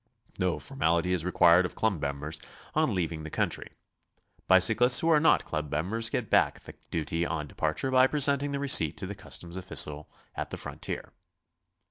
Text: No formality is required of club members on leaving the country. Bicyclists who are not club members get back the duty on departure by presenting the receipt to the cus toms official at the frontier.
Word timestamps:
No 0.39 0.57
formality 0.57 1.13
is 1.13 1.23
required 1.23 1.63
of 1.63 1.75
club 1.75 2.01
members 2.01 2.41
on 2.73 2.95
leaving 2.95 3.21
the 3.21 3.29
country. 3.29 3.69
Bicyclists 4.47 5.01
who 5.01 5.09
are 5.09 5.19
not 5.19 5.45
club 5.45 5.71
members 5.71 6.09
get 6.09 6.27
back 6.27 6.61
the 6.61 6.73
duty 6.89 7.23
on 7.23 7.45
departure 7.45 7.91
by 7.91 8.07
presenting 8.07 8.51
the 8.51 8.57
receipt 8.59 8.97
to 8.97 9.05
the 9.05 9.13
cus 9.13 9.37
toms 9.37 9.57
official 9.57 10.09
at 10.33 10.49
the 10.49 10.57
frontier. 10.57 11.13